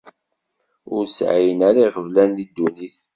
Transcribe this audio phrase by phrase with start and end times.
[0.95, 2.99] Ur sɛin ara iɣeblan di ddunit.